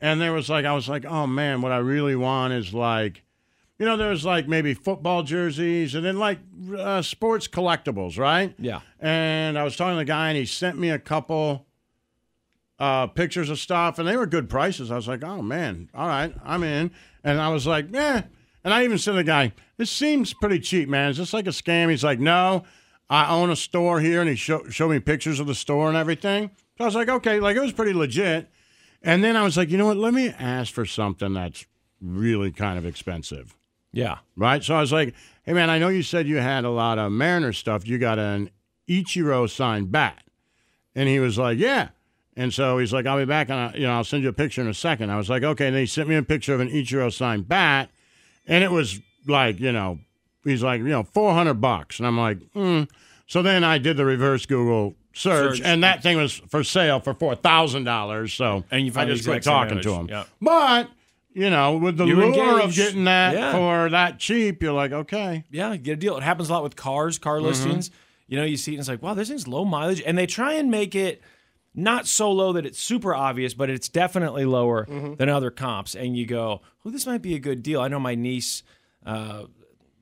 and 0.00 0.20
there 0.20 0.32
was 0.32 0.48
like 0.48 0.64
I 0.64 0.72
was 0.74 0.88
like, 0.88 1.04
oh 1.04 1.26
man, 1.26 1.60
what 1.60 1.72
I 1.72 1.78
really 1.78 2.14
want 2.14 2.52
is 2.52 2.72
like, 2.72 3.24
you 3.80 3.84
know, 3.86 3.96
there's 3.96 4.24
like 4.24 4.46
maybe 4.46 4.74
football 4.74 5.24
jerseys 5.24 5.96
and 5.96 6.04
then 6.04 6.18
like 6.20 6.38
uh, 6.78 7.02
sports 7.02 7.48
collectibles, 7.48 8.16
right? 8.16 8.54
Yeah. 8.60 8.80
And 9.00 9.58
I 9.58 9.64
was 9.64 9.74
talking 9.76 9.94
to 9.94 9.98
the 9.98 10.04
guy, 10.04 10.28
and 10.28 10.36
he 10.38 10.46
sent 10.46 10.78
me 10.78 10.90
a 10.90 10.98
couple 11.00 11.65
uh, 12.78 13.06
pictures 13.08 13.48
of 13.50 13.58
stuff, 13.58 13.98
and 13.98 14.06
they 14.06 14.16
were 14.16 14.26
good 14.26 14.48
prices. 14.48 14.90
I 14.90 14.96
was 14.96 15.08
like, 15.08 15.24
oh 15.24 15.42
man, 15.42 15.88
all 15.94 16.08
right, 16.08 16.34
I'm 16.44 16.62
in. 16.62 16.90
And 17.24 17.40
I 17.40 17.48
was 17.48 17.66
like, 17.66 17.86
yeah. 17.92 18.22
And 18.64 18.74
I 18.74 18.84
even 18.84 18.98
said 18.98 19.12
to 19.12 19.16
the 19.18 19.24
guy, 19.24 19.52
this 19.76 19.90
seems 19.90 20.34
pretty 20.34 20.58
cheap, 20.58 20.88
man. 20.88 21.10
Is 21.10 21.18
this 21.18 21.32
like 21.32 21.46
a 21.46 21.50
scam? 21.50 21.88
He's 21.90 22.04
like, 22.04 22.18
no, 22.18 22.64
I 23.08 23.32
own 23.34 23.50
a 23.50 23.56
store 23.56 24.00
here, 24.00 24.20
and 24.20 24.28
he 24.28 24.36
show, 24.36 24.68
showed 24.68 24.90
me 24.90 25.00
pictures 25.00 25.40
of 25.40 25.46
the 25.46 25.54
store 25.54 25.88
and 25.88 25.96
everything. 25.96 26.50
So 26.76 26.84
I 26.84 26.86
was 26.86 26.94
like, 26.94 27.08
okay, 27.08 27.40
like 27.40 27.56
it 27.56 27.60
was 27.60 27.72
pretty 27.72 27.92
legit. 27.94 28.48
And 29.02 29.22
then 29.22 29.36
I 29.36 29.42
was 29.42 29.56
like, 29.56 29.70
you 29.70 29.78
know 29.78 29.86
what? 29.86 29.96
Let 29.96 30.12
me 30.14 30.28
ask 30.30 30.72
for 30.72 30.84
something 30.84 31.32
that's 31.32 31.64
really 32.00 32.50
kind 32.50 32.76
of 32.78 32.84
expensive 32.84 33.56
Yeah. 33.92 34.18
right? 34.36 34.62
So 34.62 34.74
I 34.74 34.80
was 34.80 34.92
like, 34.92 35.14
hey, 35.44 35.52
man, 35.52 35.70
I 35.70 35.78
know 35.78 35.88
you 35.88 36.02
said 36.02 36.26
you 36.26 36.36
had 36.38 36.64
a 36.64 36.70
lot 36.70 36.98
of 36.98 37.12
Mariner 37.12 37.52
stuff. 37.52 37.86
You 37.86 37.98
got 37.98 38.18
an 38.18 38.50
Ichiro 38.88 39.48
signed 39.48 39.92
bat. 39.92 40.22
And 40.94 41.08
he 41.08 41.20
was 41.20 41.38
like, 41.38 41.58
yeah. 41.58 41.88
And 42.38 42.52
so 42.52 42.76
he's 42.78 42.92
like, 42.92 43.06
I'll 43.06 43.16
be 43.18 43.24
back, 43.24 43.48
and 43.48 43.58
I, 43.58 43.72
you 43.74 43.86
know, 43.86 43.94
I'll 43.94 44.04
send 44.04 44.22
you 44.22 44.28
a 44.28 44.32
picture 44.34 44.60
in 44.60 44.68
a 44.68 44.74
second. 44.74 45.10
I 45.10 45.16
was 45.16 45.30
like, 45.30 45.42
okay. 45.42 45.66
And 45.68 45.74
then 45.74 45.82
he 45.82 45.86
sent 45.86 46.08
me 46.08 46.16
a 46.16 46.22
picture 46.22 46.52
of 46.52 46.60
an 46.60 46.68
Ichiro 46.68 47.12
signed 47.12 47.48
bat, 47.48 47.90
and 48.46 48.62
it 48.62 48.70
was 48.70 49.00
like, 49.26 49.58
you 49.58 49.72
know, 49.72 49.98
he's 50.44 50.62
like, 50.62 50.80
you 50.80 50.88
know, 50.88 51.02
four 51.02 51.32
hundred 51.32 51.54
bucks, 51.60 51.98
and 51.98 52.06
I'm 52.06 52.18
like, 52.18 52.38
hmm. 52.52 52.82
So 53.26 53.42
then 53.42 53.64
I 53.64 53.78
did 53.78 53.96
the 53.96 54.04
reverse 54.04 54.44
Google 54.46 54.94
search, 55.14 55.56
Search. 55.58 55.66
and 55.66 55.82
that 55.82 56.02
thing 56.02 56.16
was 56.18 56.34
for 56.48 56.62
sale 56.62 57.00
for 57.00 57.14
four 57.14 57.34
thousand 57.34 57.84
dollars. 57.84 58.34
So 58.34 58.64
And 58.70 58.86
you 58.86 58.92
I 58.94 59.06
just 59.06 59.24
quit 59.24 59.42
talking 59.42 59.80
to 59.80 59.92
him. 59.94 60.08
Yeah. 60.08 60.24
But 60.40 60.90
you 61.32 61.50
know, 61.50 61.76
with 61.78 61.96
the 61.96 62.04
You 62.04 62.16
lure 62.16 62.60
of 62.60 62.74
getting 62.74 63.04
that 63.04 63.34
Yeah. 63.34 63.52
for 63.52 63.88
that 63.90 64.18
cheap, 64.18 64.62
you're 64.62 64.72
like, 64.74 64.92
okay. 64.92 65.44
Yeah, 65.50 65.74
get 65.76 65.92
a 65.94 65.96
deal. 65.96 66.16
It 66.18 66.22
happens 66.22 66.48
a 66.50 66.52
lot 66.52 66.62
with 66.62 66.76
cars, 66.76 67.18
car 67.18 67.38
Mm-hmm. 67.38 67.46
listings. 67.46 67.90
You 68.28 68.36
know, 68.38 68.44
you 68.44 68.56
see 68.56 68.72
it 68.72 68.74
and 68.76 68.80
it's 68.80 68.88
like, 68.88 69.02
wow, 69.02 69.14
this 69.14 69.28
thing's 69.28 69.48
low 69.48 69.64
mileage. 69.64 70.02
And 70.06 70.16
they 70.16 70.26
try 70.26 70.52
and 70.54 70.70
make 70.70 70.94
it 70.94 71.20
not 71.76 72.06
so 72.08 72.32
low 72.32 72.52
that 72.54 72.66
it's 72.66 72.80
super 72.80 73.14
obvious, 73.14 73.54
but 73.54 73.70
it's 73.70 73.88
definitely 73.88 74.44
lower 74.44 74.86
Mm-hmm. 74.86 75.14
than 75.14 75.28
other 75.28 75.50
comps. 75.50 75.94
And 75.94 76.16
you 76.16 76.26
go, 76.26 76.62
oh, 76.84 76.90
this 76.90 77.06
might 77.06 77.22
be 77.22 77.34
a 77.34 77.38
good 77.38 77.62
deal. 77.62 77.80
I 77.80 77.88
know 77.88 78.00
my 78.00 78.14
niece, 78.14 78.62
uh, 79.04 79.44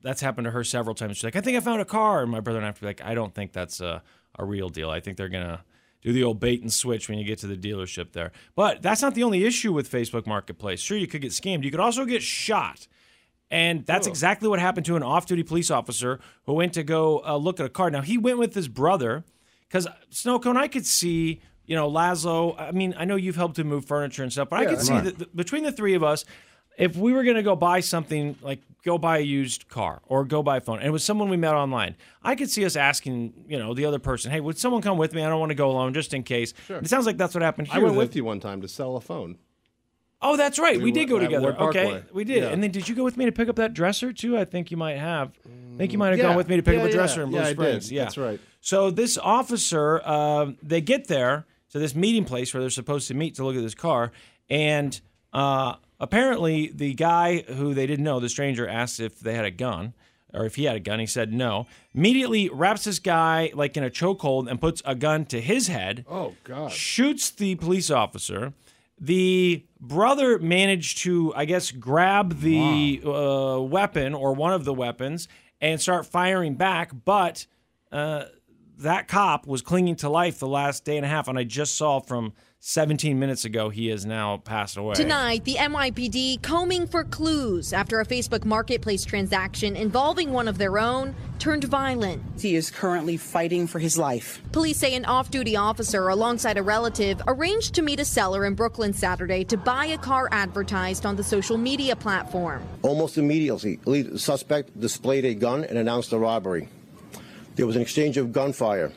that's 0.01 0.21
happened 0.21 0.45
to 0.45 0.51
her 0.51 0.63
several 0.63 0.95
times. 0.95 1.17
She's 1.17 1.23
like, 1.23 1.35
I 1.35 1.41
think 1.41 1.57
I 1.57 1.59
found 1.59 1.81
a 1.81 1.85
car. 1.85 2.21
And 2.23 2.31
my 2.31 2.39
brother 2.39 2.59
and 2.59 2.65
I 2.65 2.69
have 2.69 2.75
to 2.75 2.81
be 2.81 2.87
like, 2.87 3.01
I 3.03 3.13
don't 3.13 3.33
think 3.35 3.51
that's 3.53 3.81
a, 3.81 4.01
a 4.39 4.45
real 4.45 4.69
deal. 4.69 4.89
I 4.89 4.99
think 4.99 5.17
they're 5.17 5.29
going 5.29 5.45
to 5.47 5.61
do 6.01 6.13
the 6.13 6.23
old 6.23 6.39
bait 6.39 6.61
and 6.61 6.71
switch 6.71 7.09
when 7.09 7.17
you 7.17 7.25
get 7.25 7.39
to 7.39 7.47
the 7.47 7.57
dealership 7.57 8.11
there. 8.11 8.31
But 8.55 8.81
that's 8.83 9.01
not 9.01 9.15
the 9.15 9.23
only 9.23 9.43
issue 9.43 9.73
with 9.73 9.91
Facebook 9.91 10.27
Marketplace. 10.27 10.79
Sure, 10.79 10.97
you 10.97 11.07
could 11.07 11.21
get 11.21 11.31
scammed. 11.31 11.63
You 11.63 11.71
could 11.71 11.79
also 11.79 12.05
get 12.05 12.21
shot. 12.21 12.87
And 13.51 13.85
that's 13.85 14.05
exactly 14.07 14.47
what 14.47 14.59
happened 14.59 14.85
to 14.87 14.95
an 14.95 15.03
off 15.03 15.25
duty 15.25 15.43
police 15.43 15.69
officer 15.71 16.19
who 16.45 16.53
went 16.53 16.73
to 16.73 16.83
go 16.83 17.23
uh, 17.25 17.35
look 17.37 17.59
at 17.59 17.65
a 17.65 17.69
car. 17.69 17.89
Now, 17.89 18.01
he 18.01 18.17
went 18.17 18.37
with 18.37 18.53
his 18.53 18.67
brother 18.67 19.23
because 19.67 19.87
Snowcone, 20.11 20.57
I 20.57 20.67
could 20.67 20.85
see, 20.85 21.41
you 21.67 21.75
know, 21.75 21.87
Lazo. 21.87 22.55
I 22.57 22.71
mean, 22.71 22.93
I 22.97 23.05
know 23.05 23.15
you've 23.15 23.35
helped 23.35 23.57
him 23.59 23.67
move 23.67 23.85
furniture 23.85 24.23
and 24.23 24.31
stuff, 24.31 24.49
but 24.49 24.59
I 24.59 24.65
could 24.65 24.81
see 24.81 24.93
that 24.99 25.17
th- 25.17 25.29
between 25.35 25.63
the 25.63 25.71
three 25.71 25.93
of 25.95 26.03
us, 26.03 26.25
if 26.77 26.95
we 26.97 27.13
were 27.13 27.23
going 27.23 27.37
to 27.37 27.43
go 27.43 27.55
buy 27.55 27.79
something 27.79 28.35
like 28.41 28.59
go 28.83 28.97
buy 28.97 29.17
a 29.17 29.21
used 29.21 29.67
car 29.69 30.01
or 30.07 30.25
go 30.25 30.43
buy 30.43 30.57
a 30.57 30.61
phone, 30.61 30.77
and 30.79 30.87
it 30.87 30.91
was 30.91 31.03
someone 31.03 31.29
we 31.29 31.37
met 31.37 31.53
online, 31.55 31.95
I 32.23 32.35
could 32.35 32.49
see 32.49 32.65
us 32.65 32.75
asking, 32.75 33.33
you 33.47 33.57
know, 33.57 33.73
the 33.73 33.85
other 33.85 33.97
person, 33.99 34.29
hey, 34.31 34.41
would 34.41 34.57
someone 34.57 34.81
come 34.81 34.97
with 34.97 35.13
me? 35.13 35.23
I 35.23 35.29
don't 35.29 35.39
want 35.39 35.51
to 35.51 35.55
go 35.55 35.71
alone 35.71 35.93
just 35.93 36.13
in 36.13 36.23
case. 36.23 36.53
It 36.69 36.87
sounds 36.87 37.05
like 37.05 37.17
that's 37.17 37.33
what 37.33 37.41
happened 37.41 37.69
here. 37.69 37.77
I 37.79 37.83
went 37.83 37.93
The- 37.95 37.99
with 37.99 38.15
you 38.15 38.25
one 38.25 38.39
time 38.39 38.61
to 38.61 38.67
sell 38.67 38.95
a 38.97 39.01
phone. 39.01 39.37
Oh, 40.21 40.37
that's 40.37 40.57
right. 40.57 40.77
We, 40.77 40.85
We 40.85 40.91
did 40.91 41.07
go 41.09 41.19
together. 41.19 41.55
Okay, 41.59 42.01
we 42.11 42.23
did. 42.23 42.41
Yeah. 42.43 42.49
And 42.49 42.63
then 42.63 42.71
did 42.71 42.87
you 42.89 42.95
go 42.95 43.03
with 43.03 43.15
me 43.15 43.25
to 43.25 43.31
pick 43.31 43.47
up 43.47 43.57
that 43.57 43.73
dresser 43.73 44.11
too? 44.11 44.37
I 44.37 44.45
think 44.45 44.71
you 44.71 44.77
might 44.77 44.97
have. 44.97 45.31
I 45.45 45.77
think 45.77 45.91
you 45.91 45.99
might 45.99 46.09
have 46.09 46.17
Yeah. 46.17 46.23
gone 46.25 46.35
with 46.37 46.47
me 46.49 46.55
to 46.55 46.63
pick 46.63 46.75
Yeah, 46.75 46.79
up 46.81 46.85
a 46.87 46.89
yeah. 46.89 46.95
dresser 46.95 47.21
in 47.23 47.29
Blue 47.29 47.39
Yeah. 47.39 47.51
Springs. 47.51 47.91
Yeah, 47.91 48.03
That's 48.05 48.17
right. 48.17 48.39
So 48.61 48.89
this 48.89 49.17
officer, 49.19 50.01
uh, 50.03 50.51
they 50.63 50.81
get 50.81 51.07
there 51.09 51.45
to 51.75 51.79
this 51.79 51.93
meeting 51.93 52.23
place 52.23 52.53
where 52.53 52.61
they're 52.61 52.69
supposed 52.69 53.05
to 53.09 53.13
meet 53.13 53.35
to 53.35 53.43
look 53.43 53.57
at 53.57 53.61
this 53.61 53.75
car, 53.75 54.13
and 54.49 55.01
uh, 55.33 55.75
apparently 55.99 56.71
the 56.73 56.93
guy 56.93 57.41
who 57.41 57.73
they 57.73 57.85
didn't 57.85 58.05
know, 58.05 58.21
the 58.21 58.29
stranger, 58.29 58.65
asked 58.65 59.01
if 59.01 59.19
they 59.19 59.33
had 59.33 59.43
a 59.43 59.51
gun. 59.51 59.93
Or 60.33 60.45
if 60.45 60.55
he 60.55 60.63
had 60.65 60.75
a 60.77 60.79
gun, 60.81 60.99
he 60.99 61.05
said 61.05 61.33
no. 61.33 61.65
Immediately 61.93 62.49
wraps 62.49 62.85
this 62.85 62.99
guy 62.99 63.51
like 63.53 63.75
in 63.75 63.83
a 63.83 63.89
chokehold 63.89 64.49
and 64.49 64.59
puts 64.59 64.81
a 64.85 64.95
gun 64.95 65.25
to 65.27 65.41
his 65.41 65.67
head 65.67 66.05
Oh 66.09 66.35
God! 66.45 66.71
shoots 66.71 67.29
the 67.29 67.55
police 67.55 67.89
officer. 67.91 68.53
The 68.99 69.65
brother 69.81 70.39
managed 70.39 70.99
to, 70.99 71.33
I 71.35 71.43
guess, 71.43 71.71
grab 71.71 72.39
the 72.39 73.01
uh, 73.05 73.61
weapon 73.61 74.13
or 74.13 74.33
one 74.33 74.53
of 74.53 74.63
the 74.63 74.73
weapons 74.73 75.27
and 75.59 75.81
start 75.81 76.05
firing 76.05 76.55
back, 76.55 76.91
but 77.05 77.45
uh, 77.91 78.25
that 78.79 79.07
cop 79.07 79.47
was 79.47 79.61
clinging 79.61 79.95
to 79.97 80.09
life 80.09 80.39
the 80.39 80.47
last 80.47 80.85
day 80.85 80.97
and 80.97 81.05
a 81.05 81.09
half. 81.09 81.27
And 81.27 81.37
I 81.37 81.43
just 81.43 81.75
saw 81.75 81.99
from 81.99 82.33
17 82.59 83.19
minutes 83.19 83.45
ago 83.45 83.69
he 83.69 83.89
has 83.89 84.05
now 84.05 84.37
passed 84.37 84.75
away. 84.75 84.95
Tonight, 84.95 85.43
the 85.45 85.55
NYPD 85.55 86.41
combing 86.41 86.87
for 86.87 87.03
clues 87.03 87.73
after 87.73 87.99
a 87.99 88.05
Facebook 88.05 88.43
marketplace 88.43 89.05
transaction 89.05 89.75
involving 89.75 90.31
one 90.31 90.47
of 90.47 90.57
their 90.57 90.79
own 90.79 91.13
turned 91.37 91.65
violent. 91.65 92.23
He 92.39 92.55
is 92.55 92.71
currently 92.71 93.17
fighting 93.17 93.67
for 93.67 93.77
his 93.77 93.97
life. 93.97 94.41
Police 94.51 94.77
say 94.77 94.95
an 94.95 95.05
off 95.05 95.29
duty 95.29 95.55
officer, 95.55 96.07
alongside 96.07 96.57
a 96.57 96.63
relative, 96.63 97.21
arranged 97.27 97.75
to 97.75 97.81
meet 97.81 97.99
a 97.99 98.05
seller 98.05 98.45
in 98.45 98.55
Brooklyn 98.55 98.93
Saturday 98.93 99.43
to 99.43 99.57
buy 99.57 99.85
a 99.85 99.97
car 99.97 100.27
advertised 100.31 101.05
on 101.05 101.15
the 101.15 101.23
social 101.23 101.57
media 101.57 101.95
platform. 101.95 102.63
Almost 102.81 103.17
immediately, 103.17 103.75
the 103.85 104.17
suspect 104.17 104.79
displayed 104.79 105.25
a 105.25 105.35
gun 105.35 105.63
and 105.65 105.77
announced 105.77 106.13
a 106.13 106.17
robbery. 106.17 106.67
There 107.55 107.65
was 107.65 107.75
an 107.75 107.81
exchange 107.81 108.17
of 108.17 108.31
gunfire 108.31 108.91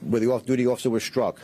where 0.00 0.20
the 0.20 0.30
off 0.30 0.44
duty 0.46 0.66
officer 0.66 0.90
was 0.90 1.04
struck. 1.04 1.40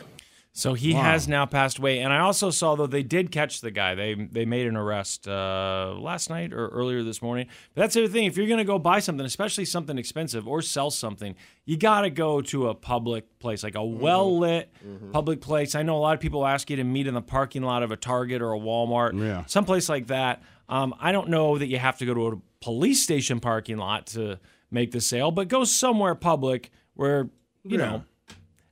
So 0.55 0.75
he 0.75 0.93
has 0.93 1.27
now 1.27 1.47
passed 1.47 1.79
away. 1.79 1.99
And 2.01 2.13
I 2.13 2.19
also 2.19 2.51
saw 2.51 2.75
though 2.75 2.85
they 2.85 3.01
did 3.01 3.31
catch 3.31 3.61
the 3.61 3.71
guy. 3.71 3.95
They 3.95 4.13
they 4.13 4.45
made 4.45 4.67
an 4.67 4.75
arrest 4.75 5.27
uh, 5.27 5.95
last 5.97 6.29
night 6.29 6.53
or 6.53 6.67
earlier 6.67 7.01
this 7.01 7.23
morning. 7.23 7.47
But 7.73 7.81
that's 7.81 7.95
the 7.95 8.03
other 8.03 8.13
thing. 8.13 8.25
If 8.25 8.37
you're 8.37 8.47
gonna 8.47 8.63
go 8.63 8.77
buy 8.77 8.99
something, 8.99 9.25
especially 9.25 9.65
something 9.65 9.97
expensive 9.97 10.47
or 10.47 10.61
sell 10.61 10.91
something, 10.91 11.35
you 11.65 11.75
gotta 11.75 12.11
go 12.11 12.39
to 12.41 12.67
a 12.69 12.75
public 12.75 13.39
place, 13.39 13.63
like 13.63 13.73
a 13.73 13.83
well 13.83 14.37
lit 14.37 14.69
public 15.11 15.41
place. 15.41 15.73
I 15.73 15.81
know 15.81 15.97
a 15.97 16.01
lot 16.01 16.13
of 16.13 16.19
people 16.19 16.45
ask 16.45 16.69
you 16.69 16.75
to 16.75 16.83
meet 16.83 17.07
in 17.07 17.15
the 17.15 17.21
parking 17.23 17.63
lot 17.63 17.81
of 17.81 17.91
a 17.91 17.97
Target 17.97 18.43
or 18.43 18.53
a 18.53 18.59
Walmart, 18.59 19.19
Yeah. 19.19 19.45
someplace 19.45 19.89
like 19.89 20.05
that. 20.07 20.43
Um, 20.69 20.93
I 20.99 21.11
don't 21.11 21.29
know 21.29 21.57
that 21.57 21.67
you 21.67 21.79
have 21.79 21.97
to 21.97 22.05
go 22.05 22.13
to 22.13 22.27
a 22.27 22.35
police 22.61 23.01
station 23.01 23.39
parking 23.39 23.77
lot 23.77 24.05
to 24.07 24.39
make 24.73 24.91
the 24.91 25.01
sale, 25.01 25.31
but 25.31 25.47
go 25.47 25.63
somewhere 25.63 26.15
public 26.15 26.71
where 26.95 27.29
you 27.63 27.77
Yeah. 27.79 27.85
know 27.85 28.03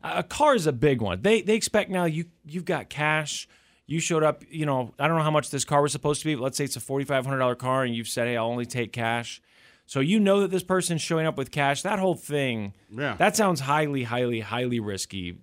a 0.04 0.24
car 0.24 0.56
is 0.56 0.66
a 0.66 0.74
big 0.74 1.02
one. 1.02 1.22
They 1.22 1.42
they 1.42 1.56
expect 1.56 1.90
now 1.92 2.06
you 2.06 2.26
you've 2.46 2.66
got 2.66 2.90
cash. 2.90 3.48
You 3.86 4.00
showed 4.00 4.24
up, 4.24 4.44
you 4.50 4.66
know, 4.66 4.94
I 4.98 5.08
don't 5.08 5.18
know 5.18 5.24
how 5.24 5.32
much 5.32 5.50
this 5.50 5.66
car 5.66 5.82
was 5.82 5.92
supposed 5.92 6.22
to 6.22 6.26
be, 6.28 6.34
but 6.36 6.42
let's 6.44 6.58
say 6.58 6.64
it's 6.64 6.78
a 6.78 6.80
$4500 6.80 7.56
car 7.58 7.84
and 7.84 7.94
you've 7.94 8.08
said, 8.08 8.28
"Hey, 8.28 8.38
I'll 8.38 8.46
only 8.48 8.66
take 8.66 8.94
cash." 8.94 9.42
So 9.86 10.00
you 10.00 10.20
know 10.20 10.40
that 10.42 10.50
this 10.52 10.64
person's 10.64 11.02
showing 11.02 11.26
up 11.28 11.38
with 11.38 11.52
cash. 11.52 11.82
That 11.82 12.00
whole 12.00 12.16
thing, 12.16 12.74
Yeah. 12.90 13.16
that 13.18 13.36
sounds 13.36 13.60
highly 13.62 14.04
highly 14.04 14.40
highly 14.40 14.80
risky. 14.80 15.38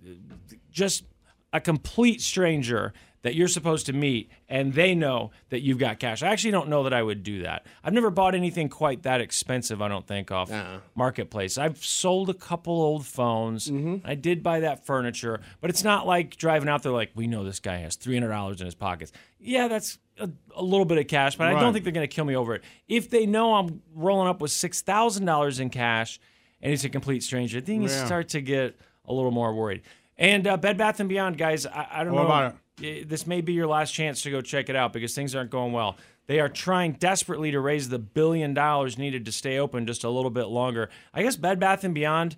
Just 0.70 1.04
a 1.52 1.60
complete 1.60 2.20
stranger 2.22 2.92
that 3.22 3.34
you're 3.34 3.48
supposed 3.48 3.86
to 3.86 3.92
meet 3.92 4.30
and 4.48 4.72
they 4.74 4.94
know 4.94 5.30
that 5.50 5.60
you've 5.60 5.78
got 5.78 5.98
cash. 5.98 6.22
I 6.22 6.28
actually 6.28 6.52
don't 6.52 6.68
know 6.68 6.84
that 6.84 6.92
I 6.94 7.02
would 7.02 7.22
do 7.22 7.42
that. 7.42 7.66
I've 7.82 7.92
never 7.92 8.10
bought 8.10 8.34
anything 8.34 8.68
quite 8.68 9.02
that 9.02 9.20
expensive, 9.20 9.82
I 9.82 9.88
don't 9.88 10.06
think, 10.06 10.30
off 10.30 10.50
Marketplace. 10.94 11.58
I've 11.58 11.84
sold 11.84 12.30
a 12.30 12.34
couple 12.34 12.74
old 12.74 13.06
phones. 13.06 13.70
I 14.04 14.14
did 14.14 14.42
buy 14.42 14.60
that 14.60 14.86
furniture, 14.86 15.40
but 15.60 15.70
it's 15.70 15.82
not 15.84 16.06
like 16.06 16.36
driving 16.36 16.68
out 16.68 16.82
there 16.82 16.92
like, 16.92 17.10
we 17.14 17.26
know 17.26 17.44
this 17.44 17.60
guy 17.60 17.78
has 17.78 17.96
$300 17.96 18.60
in 18.60 18.66
his 18.66 18.74
pockets. 18.74 19.12
Yeah, 19.40 19.68
that's 19.68 19.98
a, 20.18 20.30
a 20.56 20.62
little 20.62 20.84
bit 20.86 20.98
of 20.98 21.06
cash, 21.08 21.36
but 21.36 21.46
I 21.48 21.58
don't 21.60 21.72
think 21.72 21.84
they're 21.84 21.92
going 21.92 22.08
to 22.08 22.14
kill 22.14 22.24
me 22.24 22.36
over 22.36 22.54
it. 22.54 22.62
If 22.88 23.10
they 23.10 23.26
know 23.26 23.54
I'm 23.54 23.82
rolling 23.94 24.28
up 24.28 24.40
with 24.40 24.50
$6,000 24.52 25.60
in 25.60 25.70
cash 25.70 26.20
and 26.60 26.72
it's 26.72 26.84
a 26.84 26.88
complete 26.88 27.22
stranger, 27.22 27.60
then 27.60 27.82
you 27.82 27.88
Yeah. 27.88 28.06
start 28.06 28.28
to 28.30 28.40
get 28.40 28.78
a 29.04 29.12
little 29.12 29.30
more 29.30 29.54
worried. 29.54 29.82
And 30.16 30.46
uh, 30.46 30.56
Bed 30.56 30.76
Bath 30.76 30.98
and 31.00 31.08
Beyond, 31.08 31.38
guys, 31.38 31.66
I, 31.66 31.86
I 31.90 32.04
don't 32.04 32.14
What 32.14 32.22
know. 32.24 32.52
This 32.80 33.26
may 33.26 33.40
be 33.40 33.52
your 33.52 33.66
last 33.66 33.92
chance 33.92 34.22
to 34.22 34.30
go 34.30 34.40
check 34.40 34.68
it 34.68 34.76
out 34.76 34.92
because 34.92 35.14
things 35.14 35.34
aren't 35.34 35.50
going 35.50 35.72
well. 35.72 35.96
They 36.26 36.40
are 36.40 36.48
trying 36.48 36.92
desperately 36.92 37.50
to 37.50 37.60
raise 37.60 37.88
the 37.88 37.98
billion 37.98 38.54
dollars 38.54 38.98
needed 38.98 39.24
to 39.24 39.32
stay 39.32 39.58
open 39.58 39.86
just 39.86 40.04
a 40.04 40.10
little 40.10 40.30
bit 40.30 40.46
longer. 40.46 40.90
I 41.14 41.22
guess 41.22 41.36
Bed 41.36 41.58
Bath 41.58 41.84
and 41.84 41.94
Beyond 41.94 42.36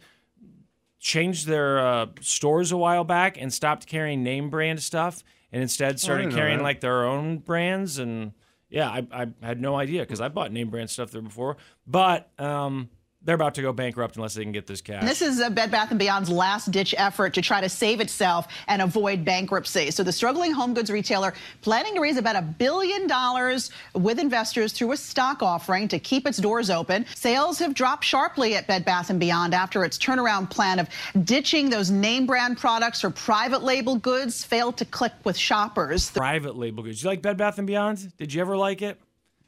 changed 1.01 1.47
their 1.47 1.79
uh, 1.79 2.07
stores 2.21 2.73
a 2.73 2.77
while 2.77 3.05
back 3.05 3.41
and 3.41 3.53
stopped 3.53 3.87
carrying 3.87 4.23
name 4.23 4.51
brand 4.51 4.81
stuff 4.83 5.25
and 5.51 5.63
instead 5.63 5.99
started 5.99 6.33
carrying 6.33 6.59
that. 6.59 6.65
like 6.65 6.81
their 6.81 7.05
own 7.05 7.39
brands. 7.39 7.99
And 7.99 8.33
yeah, 8.69 8.89
I, 8.89 9.07
I 9.11 9.27
had 9.43 9.61
no 9.61 9.75
idea 9.77 10.03
because 10.03 10.21
I 10.21 10.29
bought 10.29 10.53
name 10.53 10.71
brand 10.71 10.91
stuff 10.91 11.11
there 11.11 11.23
before. 11.23 11.57
But 11.87 12.31
um, 12.39 12.91
they're 13.23 13.35
about 13.35 13.55
to 13.55 13.63
go 13.63 13.73
bankrupt 13.73 14.17
unless 14.17 14.35
they 14.35 14.43
can 14.43 14.53
get 14.53 14.67
this 14.67 14.81
cash. 14.81 15.05
This 15.05 15.21
is 15.21 15.41
uh, 15.41 15.51
Bed 15.51 15.71
Bath 15.71 15.91
& 15.91 15.99
Beyond's 15.99 16.31
last-ditch 16.31 16.95
effort 16.97 17.35
to 17.35 17.43
try 17.43 17.61
to 17.61 17.69
save 17.69 18.01
itself 18.01 18.49
and 18.67 18.81
avoid 18.81 19.25
bankruptcy. 19.25 19.91
So 19.91 20.03
the 20.03 20.13
struggling 20.13 20.53
home 20.53 20.73
goods 20.73 20.91
retailer 20.91 21.35
planning 21.61 21.95
to 21.95 22.01
raise 22.01 22.17
about 22.17 22.37
a 22.37 22.43
billion 22.43 23.07
dollars 23.07 23.71
with 23.95 24.19
investors 24.19 24.73
through 24.73 24.93
a 24.93 24.97
stock 24.97 25.43
offering 25.43 25.87
to 25.89 25.99
keep 25.99 26.27
its 26.27 26.39
doors 26.39 26.71
open. 26.71 27.05
Sales 27.15 27.59
have 27.59 27.75
dropped 27.75 28.05
sharply 28.05 28.55
at 28.57 28.67
Bed 28.67 28.85
Bath 28.85 29.17
& 29.19 29.19
Beyond 29.19 29.55
after 29.55 29.85
its 29.85 29.99
turnaround 29.99 30.49
plan 30.49 30.79
of 30.79 30.89
ditching 31.25 31.69
those 31.69 31.91
name 31.91 32.25
brand 32.27 32.57
products 32.57 33.03
for 33.03 33.11
private 33.11 33.63
label 33.63 33.97
goods 33.97 34.45
failed 34.45 34.79
to 34.79 34.87
click 34.87 35.13
with 35.25 35.37
shoppers. 35.37 36.11
Private 36.11 36.57
label 36.57 36.83
goods. 36.83 37.03
You 37.03 37.11
like 37.11 37.21
Bed 37.21 37.37
Bath 37.37 37.59
and 37.59 37.67
Beyond? 37.67 38.17
Did 38.17 38.33
you 38.33 38.41
ever 38.41 38.57
like 38.57 38.81
it? 38.81 38.99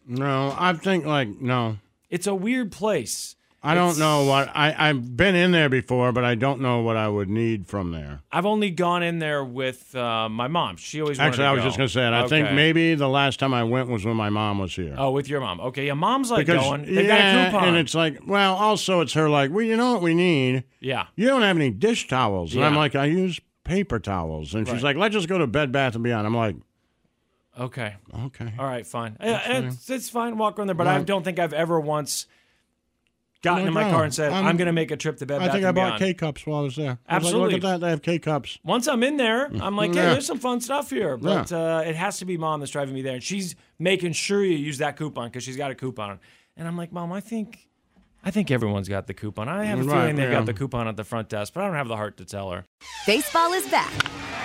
No, 0.07 0.55
I 0.59 0.75
think 0.75 1.07
like 1.07 1.29
no. 1.41 1.79
It's 2.11 2.27
a 2.27 2.35
weird 2.35 2.73
place. 2.73 3.37
I 3.65 3.75
don't 3.75 3.97
know 3.99 4.25
what 4.25 4.51
I 4.57 4.75
I've 4.89 5.17
been 5.17 5.37
in 5.37 5.53
there 5.53 5.69
before, 5.69 6.11
but 6.11 6.25
I 6.25 6.35
don't 6.35 6.61
know 6.61 6.81
what 6.81 6.97
I 6.97 7.07
would 7.09 7.29
need 7.31 7.69
from 7.69 7.93
there. 7.93 8.21
I've 8.33 8.45
only 8.45 8.71
gone 8.71 9.03
in 9.05 9.21
there 9.21 9.45
with 9.45 9.95
uh, 9.95 10.29
my 10.29 10.49
mom. 10.49 10.77
She 10.79 11.01
always 11.01 11.19
wanted 11.19 11.29
Actually, 11.29 11.45
to 11.45 11.49
I 11.49 11.53
was 11.53 11.61
go. 11.61 11.65
just 11.69 11.77
gonna 11.77 11.89
say 11.89 12.07
it. 12.09 12.13
I 12.13 12.27
think 12.29 12.47
Okay. 12.47 12.57
maybe 12.57 12.95
the 12.97 13.09
last 13.09 13.39
time 13.39 13.55
I 13.55 13.63
went 13.63 13.89
was 13.89 14.05
when 14.05 14.17
my 14.17 14.31
mom 14.31 14.59
was 14.59 14.75
here. 14.75 14.95
Oh, 14.99 15.13
with 15.13 15.29
your 15.29 15.41
mom. 15.41 15.61
Okay, 15.61 15.87
yeah, 15.87 15.95
mom's 15.95 16.31
like 16.33 16.47
going. 16.47 16.87
They've 16.87 17.07
yeah, 17.07 17.35
got 17.35 17.47
a 17.47 17.51
coupon. 17.51 17.69
and 17.69 17.77
it's 17.77 17.95
like, 17.95 18.19
well, 18.27 18.55
also 18.57 19.01
it's 19.01 19.13
her 19.13 19.29
like, 19.29 19.53
well, 19.53 19.65
you 19.65 19.77
know 19.77 19.93
what 19.93 20.03
we 20.03 20.15
need? 20.15 20.65
yeah. 20.81 21.07
You 21.15 21.29
don't 21.29 21.43
have 21.43 21.57
any 21.57 21.71
dish 21.71 22.09
towels, 22.09 22.55
and 22.57 22.65
I'm 22.65 22.73
Yeah. 22.73 22.79
like, 22.79 22.97
I 22.97 23.05
use 23.05 23.39
paper 23.63 24.01
towels, 24.01 24.55
and 24.55 24.67
she's 24.67 24.75
Right. 24.83 24.83
like, 24.83 24.97
let's 24.97 25.13
just 25.15 25.29
go 25.29 25.39
to 25.39 25.47
Bed 25.47 25.71
Bath 25.71 25.95
and 25.95 26.03
Beyond. 26.03 26.27
I'm 26.27 26.35
like, 26.37 26.57
Okay. 27.61 27.95
okay, 28.27 28.53
All 28.59 28.65
right. 28.65 28.87
Fine. 28.87 29.17
It's, 29.21 29.89
it's 29.91 30.09
fine. 30.09 30.39
Walk 30.39 30.59
around 30.59 30.69
there, 30.69 30.75
but 30.75 30.87
I 30.89 30.97
Right. 30.97 31.07
don't 31.07 31.23
think 31.23 31.39
I've 31.39 31.53
ever 31.53 31.79
once 31.79 32.27
gotten 33.43 33.67
in 33.67 33.75
my 33.75 33.91
car 33.91 34.05
and 34.05 34.15
said, 34.15 34.33
I'm- 34.33 34.47
"I'm, 34.47 34.57
going 34.57 34.67
to 34.67 34.73
make 34.73 34.91
a 34.91 34.97
trip 34.97 35.17
to 35.19 35.27
Bed 35.27 35.43
I 35.43 35.47
Bath 35.47 35.53
think 35.55 35.65
I 35.65 35.69
and 35.69 35.75
bought 35.77 35.99
Beyond." 35.99 36.01
K 36.01 36.15
cups 36.15 36.47
while 36.47 36.61
I 36.61 36.63
was 36.63 36.77
there. 36.77 36.87
I 36.87 36.91
was 36.91 36.99
like, 36.99 37.17
Absolutely. 37.17 37.55
Look 37.55 37.65
at 37.65 37.71
that, 37.71 37.81
they 37.85 37.91
have 37.91 38.03
K 38.03 38.19
cups. 38.19 38.59
Once 38.65 38.87
I'm 38.89 39.03
in 39.03 39.17
there, 39.17 39.51
I'm 39.61 39.77
like, 39.77 39.91
"Hey, 39.95 39.97
Yeah. 40.03 40.13
there's 40.13 40.27
some 40.27 40.39
fun 40.39 40.61
stuff 40.61 40.91
here." 40.91 41.17
But 41.17 41.53
uh, 41.53 41.83
it 41.85 41.97
has 41.97 42.19
to 42.19 42.25
be 42.25 42.37
mom 42.37 42.61
that's 42.61 42.73
driving 42.73 42.95
me 42.95 43.03
there, 43.03 43.15
and 43.15 43.23
she's 43.23 43.55
making 43.79 44.13
sure 44.13 44.45
you 44.45 44.57
use 44.57 44.79
that 44.79 44.97
coupon 44.97 45.29
because 45.29 45.43
she's 45.43 45.57
got 45.57 45.71
a 45.71 45.75
coupon. 45.75 46.19
And 46.57 46.67
I'm 46.69 46.77
like, 46.77 46.93
"Mom, 46.93 47.13
I 47.13 47.21
think." 47.21 47.69
I 48.25 48.31
think 48.31 48.53
everyone's 48.53 48.89
got 48.89 49.09
the 49.09 49.15
coupon. 49.15 49.49
I 49.49 49.65
have 49.65 49.81
a 49.81 49.83
Right, 49.83 49.99
feeling 50.03 50.15
they've 50.15 50.31
yeah. 50.31 50.37
got 50.39 50.47
the 50.47 50.55
coupon 50.55 50.87
at 50.87 50.97
the 50.97 51.03
front 51.03 51.29
desk, 51.29 51.55
but 51.55 51.65
I 51.65 51.67
don't 51.67 51.75
have 51.75 51.89
the 51.89 51.97
heart 51.97 52.19
to 52.19 52.25
tell 52.25 52.53
her. 52.53 52.65
Baseball 53.05 53.53
is 53.53 53.67
back, 53.69 53.91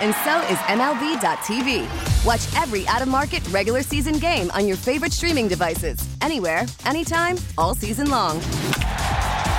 and 0.02 0.12
so 0.24 0.40
is 0.52 0.58
MLB.tv. 0.66 1.86
Watch 2.26 2.40
every 2.60 2.88
out 2.88 3.02
of 3.02 3.08
market 3.08 3.46
regular 3.50 3.82
season 3.84 4.14
game 4.18 4.50
on 4.50 4.66
your 4.66 4.76
favorite 4.76 5.12
streaming 5.12 5.46
devices, 5.46 5.98
anywhere, 6.22 6.66
anytime, 6.86 7.36
all 7.56 7.72
season 7.76 8.10
long. 8.10 8.40